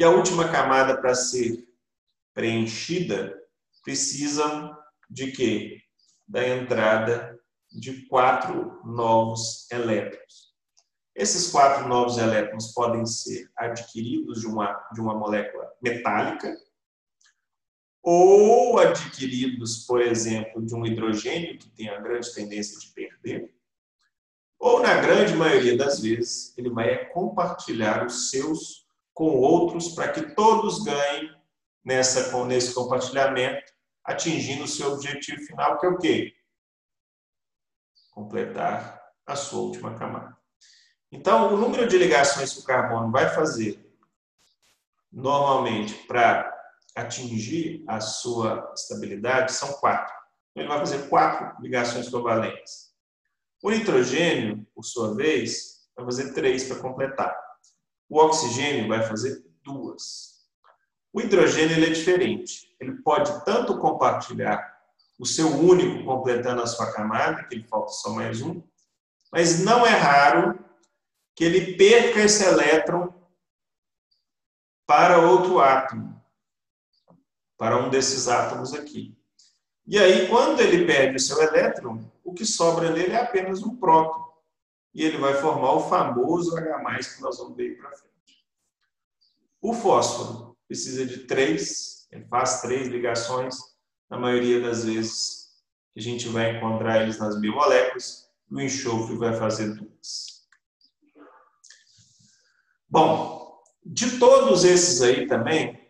[0.01, 1.69] e a última camada para ser
[2.33, 3.39] preenchida
[3.85, 4.75] precisa
[5.11, 5.79] de quê?
[6.27, 7.39] Da entrada
[7.71, 10.55] de quatro novos elétrons.
[11.15, 16.57] Esses quatro novos elétrons podem ser adquiridos de uma, de uma molécula metálica,
[18.03, 23.55] ou adquiridos, por exemplo, de um hidrogênio, que tem a grande tendência de perder,
[24.59, 28.80] ou, na grande maioria das vezes, ele vai compartilhar os seus
[29.21, 31.31] com outros para que todos ganhem
[31.85, 33.71] nessa, nesse compartilhamento,
[34.03, 36.35] atingindo o seu objetivo final, que é o quê?
[38.11, 40.35] Completar a sua última camada.
[41.13, 43.95] Então, o número de ligações que o carbono vai fazer,
[45.13, 46.51] normalmente, para
[46.97, 50.15] atingir a sua estabilidade são quatro.
[50.57, 52.95] Ele vai fazer quatro ligações covalentes.
[53.63, 57.50] O nitrogênio, por sua vez, vai fazer três para completar.
[58.11, 60.41] O oxigênio vai fazer duas.
[61.13, 62.77] O hidrogênio ele é diferente.
[62.81, 64.79] Ele pode tanto compartilhar
[65.19, 68.63] o seu único completando a sua camada, que ele falta só mais um,
[69.33, 70.59] mas não é raro
[71.37, 73.13] que ele perca esse elétron
[74.87, 76.21] para outro átomo
[77.61, 79.15] para um desses átomos aqui.
[79.87, 83.77] E aí, quando ele perde o seu elétron, o que sobra nele é apenas um
[83.77, 84.30] próton.
[84.95, 88.45] E ele vai formar o famoso H+, que nós vamos ver para frente.
[89.61, 93.57] O fósforo precisa de três, ele faz três ligações,
[94.09, 95.41] na maioria das vezes
[95.97, 100.49] a gente vai encontrar eles nas biomoléculas, e o enxofre vai fazer duas.
[102.89, 105.81] Bom, de todos esses aí também,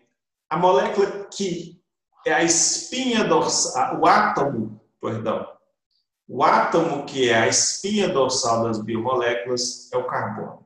[0.48, 1.82] a molécula que
[2.26, 5.46] é a espinha dorsal, o átomo, perdão,
[6.32, 10.64] o átomo que é a espinha dorsal das biomoléculas é o carbono.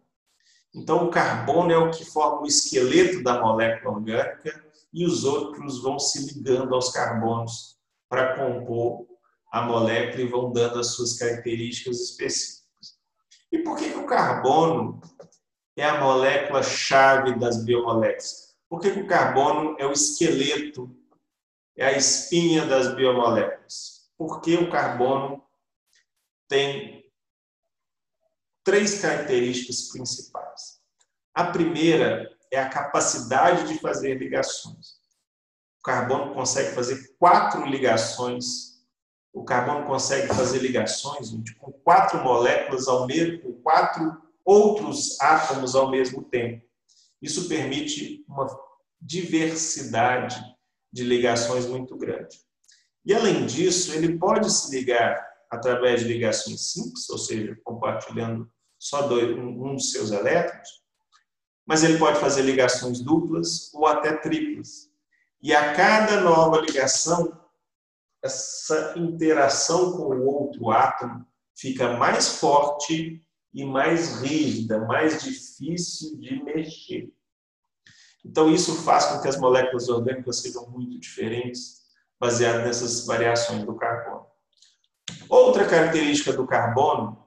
[0.74, 5.82] Então, o carbono é o que forma o esqueleto da molécula orgânica e os outros
[5.82, 7.78] vão se ligando aos carbonos
[8.10, 9.06] para compor
[9.50, 12.98] a molécula e vão dando as suas características específicas.
[13.50, 15.00] E por que, que o carbono
[15.78, 18.54] é a molécula-chave das biomoléculas?
[18.68, 20.94] Por que, que o carbono é o esqueleto,
[21.74, 24.10] é a espinha das biomoléculas?
[24.18, 25.42] Porque o carbono
[26.54, 27.04] tem
[28.62, 30.78] três características principais.
[31.34, 35.00] A primeira é a capacidade de fazer ligações.
[35.80, 38.78] O carbono consegue fazer quatro ligações.
[39.32, 45.74] O carbono consegue fazer ligações gente, com quatro moléculas ao mesmo, com quatro outros átomos
[45.74, 46.64] ao mesmo tempo.
[47.20, 48.46] Isso permite uma
[49.00, 50.40] diversidade
[50.92, 52.38] de ligações muito grande.
[53.04, 59.02] E além disso, ele pode se ligar através de ligações simples, ou seja, compartilhando só
[59.06, 60.68] dois, um dos seus elétrons,
[61.66, 64.90] mas ele pode fazer ligações duplas ou até triplas.
[65.42, 67.38] E a cada nova ligação,
[68.22, 71.26] essa interação com o outro átomo
[71.56, 77.12] fica mais forte e mais rígida, mais difícil de mexer.
[78.24, 81.82] Então, isso faz com que as moléculas orgânicas sejam muito diferentes,
[82.18, 84.13] baseado nessas variações do carbono.
[85.28, 87.24] Outra característica do carbono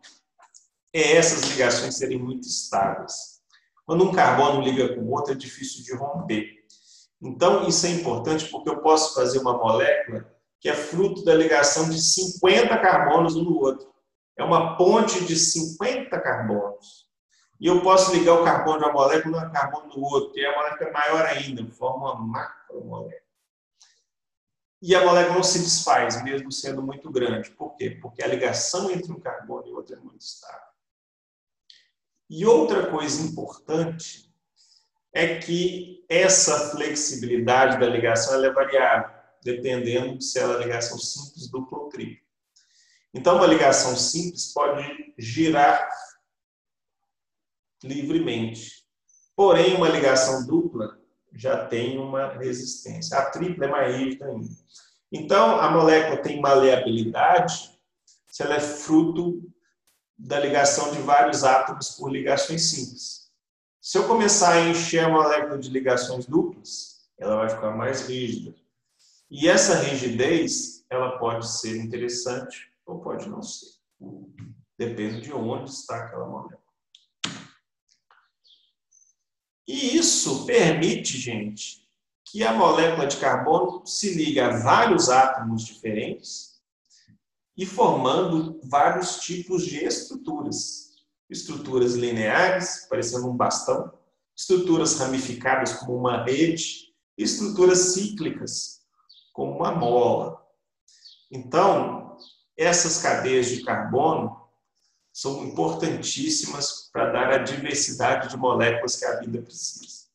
[0.93, 3.37] é essas ligações serem muito estáveis.
[3.85, 6.57] Quando um carbono liga com outro, é difícil de romper.
[7.21, 10.25] Então, isso é importante porque eu posso fazer uma molécula
[10.59, 13.87] que é fruto da ligação de 50 carbonos um no outro.
[14.37, 17.07] É uma ponte de 50 carbonos.
[17.59, 20.55] E eu posso ligar o carbono de uma molécula no carbono do outro, e a
[20.55, 23.26] molécula é maior ainda, forma uma macromolécula.
[24.81, 27.51] E a molécula não se desfaz, mesmo sendo muito grande.
[27.51, 27.91] Por quê?
[28.01, 30.67] Porque a ligação entre um carbono e outro é muito estável.
[32.29, 34.31] E outra coisa importante
[35.13, 41.79] é que essa flexibilidade da ligação é variável, dependendo se ela é ligação simples, dupla
[41.79, 42.27] ou tripla.
[43.13, 45.89] Então, uma ligação simples pode girar
[47.83, 48.85] livremente.
[49.35, 50.99] Porém, uma ligação dupla
[51.37, 53.17] já tem uma resistência.
[53.17, 54.49] A tripla é mais rígida ainda.
[55.11, 57.77] Então, a molécula tem maleabilidade
[58.27, 59.41] se ela é fruto
[60.17, 63.31] da ligação de vários átomos por ligações simples.
[63.79, 68.55] Se eu começar a encher a molécula de ligações duplas, ela vai ficar mais rígida.
[69.29, 73.77] E essa rigidez, ela pode ser interessante ou pode não ser.
[74.77, 76.66] Depende de onde está aquela molécula.
[79.67, 81.85] E isso permite, gente,
[82.23, 86.61] que a molécula de carbono se ligue a vários átomos diferentes
[87.57, 90.95] e formando vários tipos de estruturas.
[91.29, 93.91] Estruturas lineares, parecendo um bastão,
[94.35, 98.81] estruturas ramificadas como uma rede, estruturas cíclicas,
[99.33, 100.41] como uma mola.
[101.29, 102.15] Então,
[102.55, 104.46] essas cadeias de carbono
[105.17, 110.05] são importantíssimas para dar a diversidade de moléculas que a vida precisa.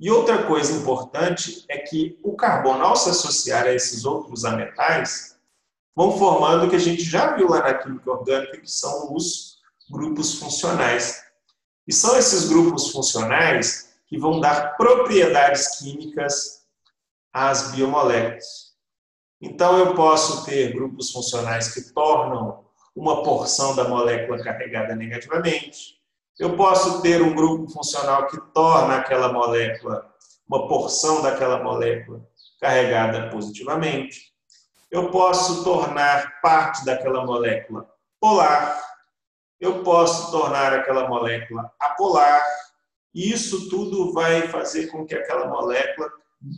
[0.00, 5.38] E outra coisa importante é que o carbono, ao se associar a esses outros ametais,
[5.94, 9.58] vão formando o que a gente já viu lá na química orgânica, que são os
[9.88, 11.22] grupos funcionais.
[11.86, 16.64] E são esses grupos funcionais que vão dar propriedades químicas
[17.32, 18.72] às biomoléculas.
[19.40, 22.66] Então, eu posso ter grupos funcionais que tornam
[22.98, 25.98] uma porção da molécula carregada negativamente.
[26.38, 30.06] Eu posso ter um grupo funcional que torna aquela molécula,
[30.48, 32.20] uma porção daquela molécula
[32.60, 34.28] carregada positivamente
[34.90, 38.82] eu posso tornar parte daquela molécula polar,
[39.60, 42.42] eu posso tornar aquela molécula apolar,
[43.14, 46.10] e isso tudo vai fazer com que aquela molécula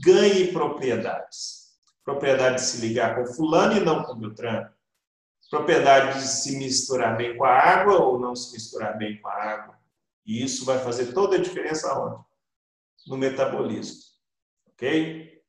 [0.04, 1.70] ganhe propriedades.
[2.04, 4.68] Propriedade de se ligar com fulano e não com Beltrano.
[5.50, 9.34] Propriedade de se misturar bem com a água ou não se misturar bem com a
[9.34, 9.78] água.
[10.24, 12.22] E isso vai fazer toda a diferença onde?
[13.08, 13.98] No metabolismo.
[14.68, 15.42] Ok?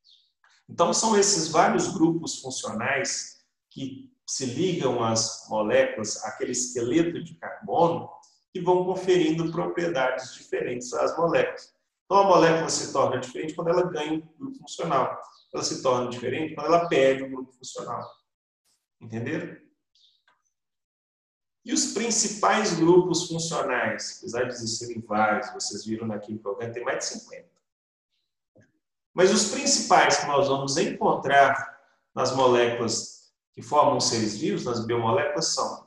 [0.68, 8.10] Então, são esses vários grupos funcionais que se ligam às moléculas, aquele esqueleto de carbono,
[8.52, 11.74] que vão conferindo propriedades diferentes às moléculas.
[12.04, 15.20] Então, a molécula se torna diferente quando ela ganha um grupo funcional.
[15.54, 18.04] Ela se torna diferente quando ela perde um grupo funcional.
[19.00, 19.56] Entenderam?
[21.64, 26.84] E os principais grupos funcionais, apesar de existirem vários, vocês viram na química orgânica, tem
[26.84, 27.48] mais de 50.
[29.14, 31.80] Mas os principais que nós vamos encontrar
[32.14, 35.86] nas moléculas que formam seres vivos, nas biomoléculas, são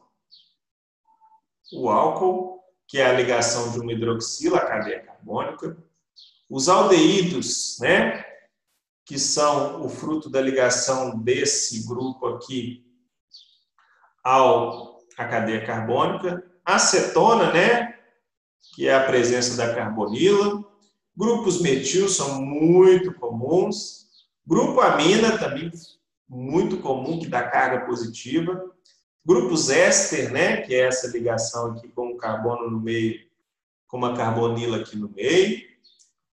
[1.73, 5.75] o álcool, que é a ligação de uma hidroxila à cadeia carbônica,
[6.49, 8.23] os aldeídos, né,
[9.03, 12.85] que são o fruto da ligação desse grupo aqui
[14.23, 17.95] ao a cadeia carbônica, acetona, né,
[18.73, 20.63] que é a presença da carbonila,
[21.15, 24.07] grupos metil são muito comuns,
[24.45, 25.71] grupo amina também
[26.27, 28.63] muito comum que dá carga positiva,
[29.25, 33.19] grupos éster, né, que é essa ligação aqui com o carbono no meio,
[33.87, 35.61] com uma carbonila aqui no meio,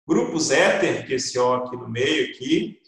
[0.07, 2.81] grupos éter, que é esse O aqui no meio aqui,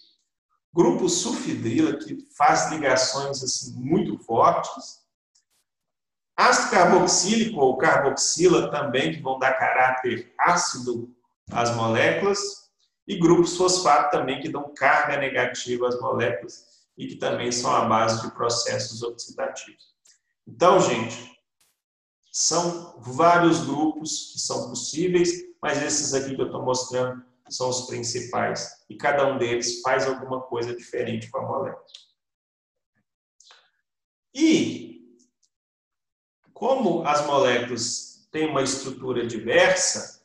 [0.73, 5.00] grupo sulfidrila que faz ligações assim muito fortes,
[6.41, 11.15] Ácido carboxílico ou carboxila também, que vão dar caráter ácido
[11.53, 12.71] às moléculas,
[13.07, 16.65] e grupos fosfato também, que dão carga negativa às moléculas
[16.97, 19.85] e que também são a base de processos oxidativos.
[20.47, 21.31] Então, gente,
[22.33, 25.31] são vários grupos que são possíveis,
[25.61, 28.83] mas esses aqui que eu estou mostrando são os principais.
[28.89, 31.85] E cada um deles faz alguma coisa diferente com a molécula.
[34.35, 34.90] E
[36.61, 40.21] como as moléculas têm uma estrutura diversa,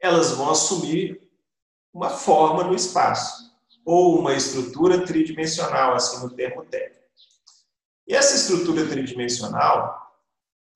[0.00, 1.22] elas vão assumir
[1.94, 3.54] uma forma no espaço,
[3.84, 7.04] ou uma estrutura tridimensional, assim no termo técnico.
[8.08, 10.12] E essa estrutura tridimensional,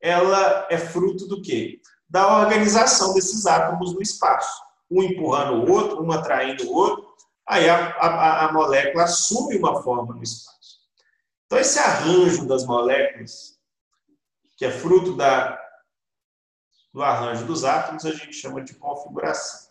[0.01, 1.81] ela é fruto do quê?
[2.09, 4.63] Da organização desses átomos no espaço.
[4.89, 7.05] Um empurrando o outro, um atraindo o outro,
[7.45, 10.79] aí a, a, a molécula assume uma forma no espaço.
[11.47, 13.56] Então, esse arranjo das moléculas
[14.57, 15.61] que é fruto da,
[16.93, 19.67] do arranjo dos átomos, a gente chama de configuração.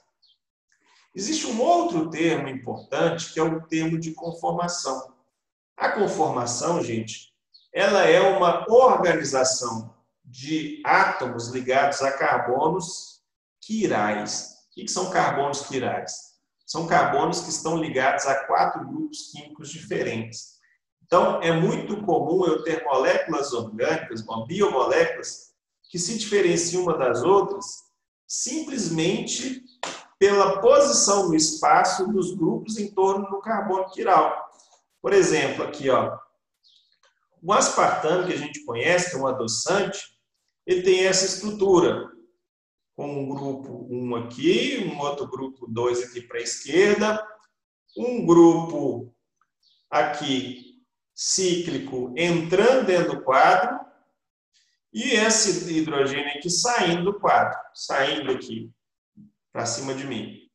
[1.13, 5.13] Existe um outro termo importante, que é o termo de conformação.
[5.77, 7.33] A conformação, gente,
[7.73, 13.21] ela é uma organização de átomos ligados a carbonos
[13.61, 14.55] quirais.
[14.71, 16.35] O que são carbonos quirais?
[16.65, 20.54] São carbonos que estão ligados a quatro grupos químicos diferentes.
[21.05, 25.53] Então, é muito comum eu ter moléculas orgânicas, biomoléculas,
[25.89, 27.65] que se diferenciam uma das outras
[28.27, 29.63] simplesmente
[30.17, 34.49] pela posição no espaço dos grupos em torno do carbono quiral.
[34.99, 36.17] Por exemplo, aqui, ó,
[37.41, 40.17] o aspartame que a gente conhece, que é um adoçante,
[40.65, 42.11] ele tem essa estrutura,
[42.95, 47.27] com um grupo 1 aqui, um outro grupo 2 aqui para a esquerda,
[47.95, 49.13] um grupo
[49.91, 50.74] aqui
[51.15, 53.79] cíclico entrando dentro do quadro
[54.93, 58.69] e esse hidrogênio aqui saindo do quadro, saindo aqui
[59.51, 60.49] para cima de mim.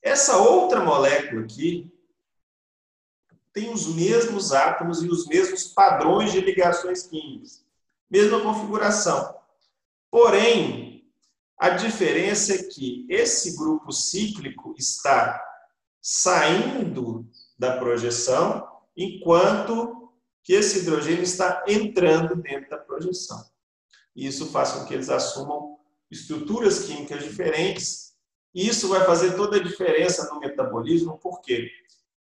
[0.00, 1.92] Essa outra molécula aqui
[3.52, 7.64] tem os mesmos átomos e os mesmos padrões de ligações químicas,
[8.08, 9.36] mesma configuração.
[10.08, 11.04] Porém,
[11.58, 15.44] a diferença é que esse grupo cíclico está
[16.00, 18.69] saindo da projeção
[19.02, 20.10] enquanto
[20.44, 23.42] que esse hidrogênio está entrando dentro da projeção.
[24.14, 25.78] Isso faz com que eles assumam
[26.10, 28.10] estruturas químicas diferentes.
[28.54, 31.70] E isso vai fazer toda a diferença no metabolismo, por quê?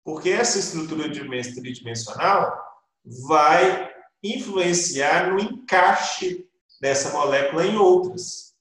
[0.04, 2.58] Porque essa estrutura tridimensional
[3.26, 3.90] vai
[4.22, 6.46] influenciar no encaixe
[6.80, 8.54] dessa molécula em outras.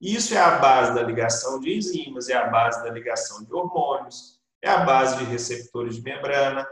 [0.00, 4.38] Isso é a base da ligação de enzimas, é a base da ligação de hormônios,
[4.62, 6.66] é a base de receptores de membrana,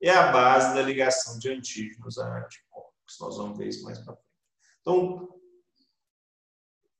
[0.00, 3.18] é a base da ligação de antígenos a anticorpos.
[3.20, 4.28] Nós vamos ver isso mais para frente.
[4.80, 5.28] Então,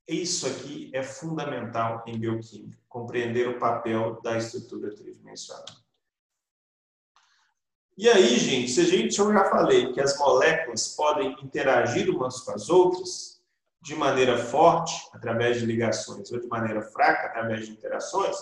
[0.06, 5.64] isso aqui é fundamental em bioquímica, compreender o papel da estrutura tridimensional.
[7.96, 12.40] E aí, gente, se a gente, eu já falei que as moléculas podem interagir umas
[12.40, 13.40] com as outras
[13.82, 18.36] de maneira forte, através de ligações, ou de maneira fraca, através de interações,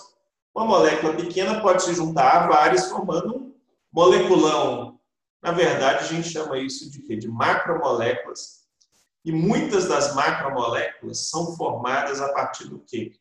[0.53, 3.48] uma molécula pequena pode se juntar a várias, formando um
[3.91, 4.99] Moleculão,
[5.41, 7.15] na verdade, a gente chama isso de quê?
[7.15, 8.67] De macromoléculas.
[9.25, 13.13] E muitas das macromoléculas são formadas a partir do quê?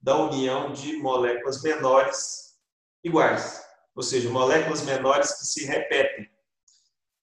[0.00, 2.58] Da união de moléculas menores
[3.04, 3.62] iguais.
[3.94, 6.28] Ou seja, moléculas menores que se repetem.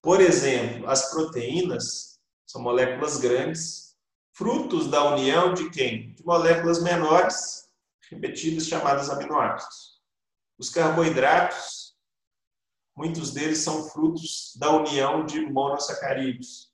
[0.02, 3.96] Por exemplo, as proteínas são moléculas grandes,
[4.32, 6.14] frutos da união de quem?
[6.14, 7.68] De moléculas menores,
[8.10, 9.98] repetidas, chamadas aminoácidos.
[10.58, 11.77] Os carboidratos
[12.98, 16.72] muitos deles são frutos da união de monossacarídeos.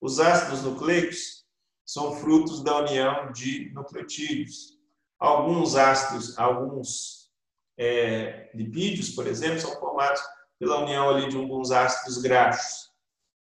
[0.00, 1.44] Os ácidos nucleicos
[1.84, 4.78] são frutos da união de nucleotídeos.
[5.18, 7.32] Alguns ácidos, alguns
[7.76, 10.20] é, lipídios, por exemplo, são formados
[10.56, 12.92] pela união ali de alguns ácidos graxos.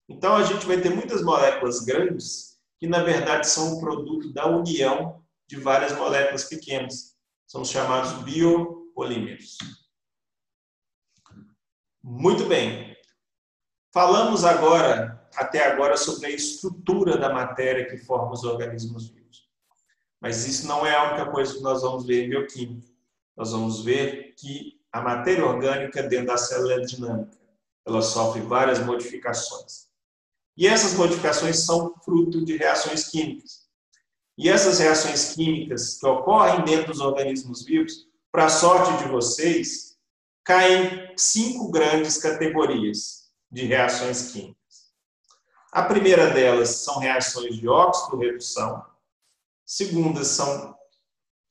[0.07, 4.47] Então, a gente vai ter muitas moléculas grandes que, na verdade, são um produto da
[4.47, 7.17] união de várias moléculas pequenas.
[7.45, 9.57] São chamados biopolímeros.
[12.03, 12.97] Muito bem.
[13.93, 19.47] Falamos agora, até agora, sobre a estrutura da matéria que forma os organismos vivos.
[20.19, 22.91] Mas isso não é a única coisa que nós vamos ver em bioquímica.
[23.37, 27.37] Nós vamos ver que a matéria orgânica dentro da célula é dinâmica.
[27.85, 29.87] Ela sofre várias modificações.
[30.57, 33.63] E essas modificações são fruto de reações químicas.
[34.37, 39.92] E essas reações químicas que ocorrem dentro dos organismos vivos, para a sorte de vocês,
[40.43, 44.57] caem em cinco grandes categorias de reações químicas.
[45.71, 48.85] A primeira delas são reações de óxido-redução.
[49.65, 50.77] Segunda são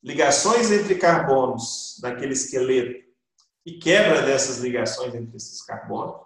[0.03, 3.03] ligações entre carbonos naquele esqueleto
[3.65, 6.21] e quebra dessas ligações entre esses carbonos.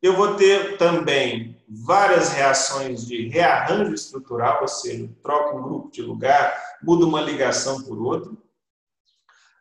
[0.00, 6.02] Eu vou ter também várias reações de rearranjo estrutural, ou seja, troca um grupo de
[6.02, 8.32] lugar, muda uma ligação por outra.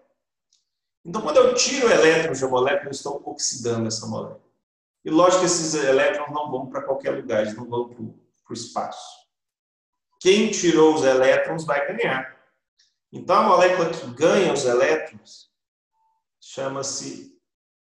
[1.06, 4.46] Então, quando eu tiro elétrons de uma molécula, eu estou oxidando essa molécula.
[5.06, 8.54] E lógico que esses elétrons não vão para qualquer lugar, eles não vão para o
[8.54, 9.16] espaço.
[10.20, 12.38] Quem tirou os elétrons vai ganhar.
[13.12, 15.50] Então, a molécula que ganha os elétrons
[16.42, 17.38] chama-se,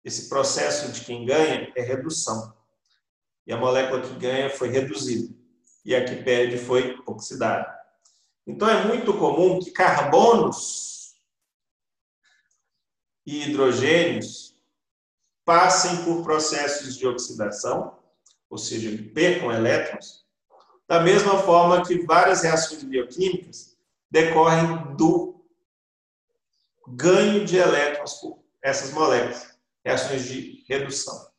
[0.04, 2.54] esse processo de quem ganha é redução.
[3.46, 5.34] E a molécula que ganha foi reduzida.
[5.84, 7.77] E a que perde foi oxidada.
[8.48, 11.14] Então, é muito comum que carbonos
[13.26, 14.56] e hidrogênios
[15.44, 17.98] passem por processos de oxidação,
[18.48, 20.26] ou seja, percam elétrons,
[20.86, 23.76] da mesma forma que várias reações bioquímicas
[24.10, 25.44] decorrem do
[26.88, 31.30] ganho de elétrons por essas moléculas, reações de redução.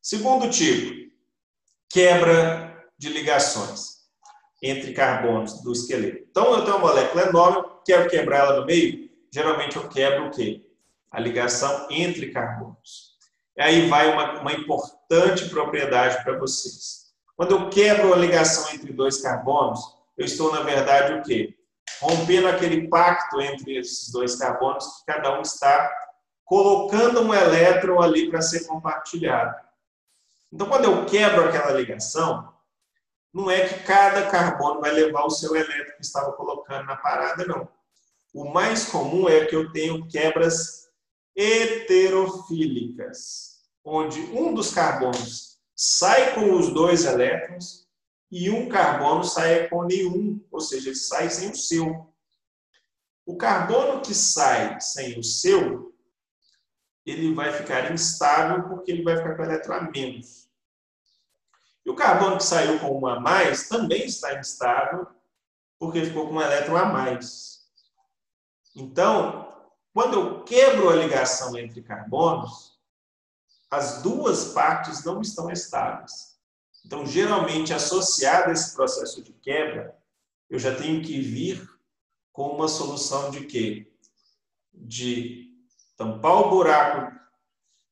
[0.00, 1.12] Segundo tipo,
[1.88, 3.97] quebra de ligações
[4.62, 6.26] entre carbonos do esqueleto.
[6.30, 10.30] Então, eu tenho uma molécula enorme, quero quebrar ela no meio, geralmente eu quebro o
[10.30, 10.64] quê?
[11.10, 13.16] A ligação entre carbonos.
[13.56, 17.08] E aí vai uma, uma importante propriedade para vocês.
[17.36, 19.80] Quando eu quebro a ligação entre dois carbonos,
[20.16, 21.54] eu estou, na verdade, o quê?
[22.00, 25.90] Rompendo aquele pacto entre esses dois carbonos que cada um está
[26.44, 29.54] colocando um elétron ali para ser compartilhado.
[30.52, 32.52] Então, quando eu quebro aquela ligação,
[33.38, 37.46] não é que cada carbono vai levar o seu elétron que estava colocando na parada,
[37.46, 37.68] não.
[38.34, 40.88] O mais comum é que eu tenho quebras
[41.36, 47.86] heterofílicas, onde um dos carbonos sai com os dois elétrons
[48.28, 52.12] e um carbono sai com nenhum, ou seja, ele sai sem o seu.
[53.24, 55.94] O carbono que sai sem o seu,
[57.06, 60.47] ele vai ficar instável porque ele vai ficar com elétron a menos.
[61.88, 65.06] E o carbono que saiu com um a mais também está instável
[65.78, 67.66] porque ficou com um elétron a mais.
[68.76, 69.50] Então,
[69.94, 72.78] quando eu quebro a ligação entre carbonos,
[73.70, 76.38] as duas partes não estão estáveis.
[76.84, 79.96] Então, geralmente, associado a esse processo de quebra,
[80.50, 81.66] eu já tenho que vir
[82.30, 83.90] com uma solução de quê?
[84.74, 85.54] De
[85.96, 87.17] tampar o buraco,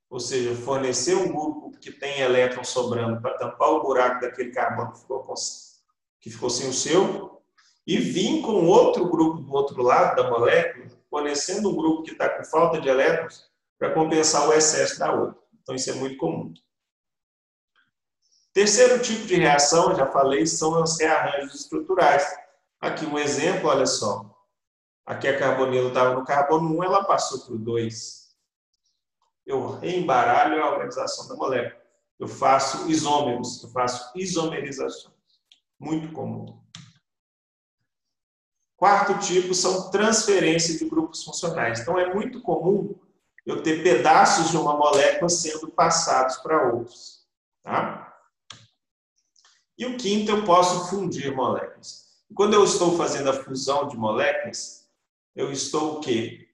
[0.08, 4.92] ou seja, fornecer um grupo que tem elétron sobrando para tampar o buraco daquele carbono
[4.92, 5.34] que ficou, com,
[6.20, 7.42] que ficou sem o seu,
[7.86, 12.28] e vir com outro grupo do outro lado da molécula, fornecendo um grupo que está
[12.28, 13.48] com falta de elétrons
[13.78, 15.40] para compensar o excesso da outra.
[15.62, 16.52] Então, isso é muito comum.
[18.52, 22.26] Terceiro tipo de reação, já falei, são os rearranjos estruturais.
[22.80, 24.24] Aqui um exemplo, olha só.
[25.04, 28.25] Aqui a carbonila estava no carbono 1, ela passou para o 2.
[29.46, 31.80] Eu reembaralho a organização da molécula.
[32.18, 35.14] Eu faço isômeros, eu faço isomerizações.
[35.78, 36.60] Muito comum.
[38.76, 41.80] Quarto tipo são transferência de grupos funcionais.
[41.80, 42.94] Então, é muito comum
[43.44, 47.24] eu ter pedaços de uma molécula sendo passados para outros.
[47.62, 48.14] Tá?
[49.78, 52.06] E o quinto, eu posso fundir moléculas.
[52.34, 54.90] Quando eu estou fazendo a fusão de moléculas,
[55.34, 56.48] eu estou o quê?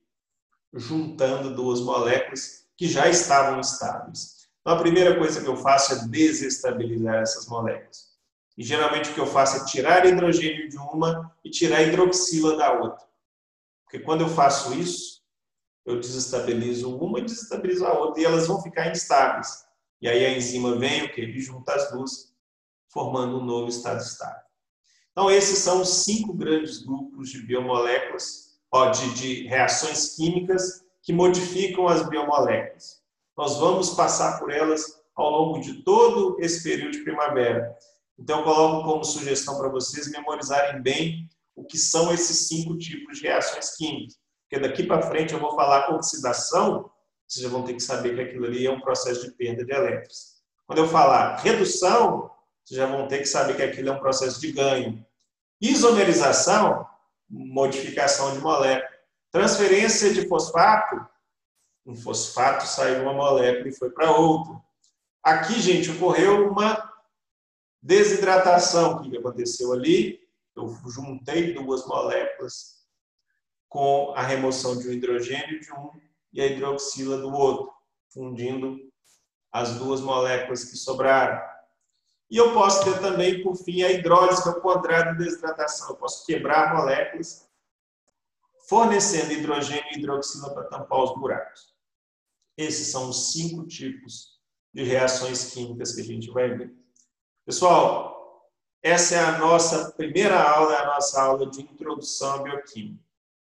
[0.72, 4.48] Juntando duas moléculas que já estavam estáveis.
[4.60, 8.12] Então, a primeira coisa que eu faço é desestabilizar essas moléculas.
[8.56, 12.72] E geralmente o que eu faço é tirar hidrogênio de uma e tirar hidroxila da
[12.72, 13.06] outra.
[13.84, 15.22] Porque quando eu faço isso,
[15.84, 19.64] eu desestabilizo uma e desestabilizo a outra e elas vão ficar instáveis.
[20.00, 21.22] E aí a enzima vem o que?
[21.22, 22.32] E junta as duas,
[22.88, 24.42] formando um novo estado estável.
[25.10, 31.12] Então, esses são os cinco grandes grupos de biomoléculas, ó, de, de reações químicas que
[31.12, 33.02] modificam as biomoléculas.
[33.36, 37.76] Nós vamos passar por elas ao longo de todo esse período de primavera.
[38.18, 43.18] Então, eu coloco como sugestão para vocês memorizarem bem o que são esses cinco tipos
[43.18, 44.16] de reações químicas.
[44.48, 46.90] Porque daqui para frente eu vou falar oxidação,
[47.26, 49.72] vocês já vão ter que saber que aquilo ali é um processo de perda de
[49.72, 50.42] elétrons.
[50.66, 52.30] Quando eu falar redução,
[52.64, 55.04] vocês já vão ter que saber que aquilo é um processo de ganho.
[55.60, 56.86] Isomerização,
[57.28, 58.91] modificação de molécula.
[59.32, 61.04] Transferência de fosfato,
[61.84, 64.60] um fosfato saiu uma molécula e foi para outra.
[65.24, 66.92] Aqui, gente, ocorreu uma
[67.82, 70.20] Desidratação, o que aconteceu ali?
[70.54, 72.80] Eu juntei duas moléculas
[73.68, 75.90] com a remoção de um hidrogênio de um
[76.32, 77.72] e a hidroxila do outro,
[78.14, 78.78] fundindo
[79.50, 81.42] as duas moléculas que sobraram.
[82.30, 85.88] E eu posso ter também, por fim, a hidrólise, que é o contrário da desidratação.
[85.88, 87.50] Eu posso quebrar moléculas,
[88.72, 91.74] fornecendo hidrogênio e hidroxila para tampar os buracos.
[92.56, 94.40] Esses são os cinco tipos
[94.72, 96.74] de reações químicas que a gente vai ver.
[97.44, 98.48] Pessoal,
[98.82, 103.04] essa é a nossa primeira aula, é a nossa aula de introdução à bioquímica.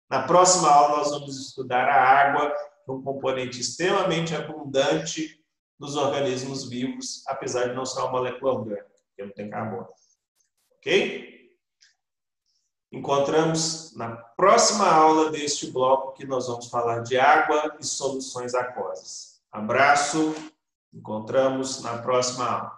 [0.09, 2.55] Na próxima aula, nós vamos estudar a água,
[2.89, 5.45] é um componente extremamente abundante
[5.81, 9.89] nos organismos vivos, apesar de não ser uma molécula orgânica, porque não tem carbono.
[10.77, 11.38] Ok?
[12.91, 19.41] Encontramos na próxima aula deste bloco que nós vamos falar de água e soluções aquosas.
[19.53, 20.35] Abraço,
[20.93, 22.78] encontramos na próxima aula.